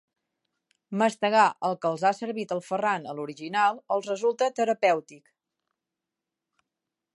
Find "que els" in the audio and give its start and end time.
1.83-2.05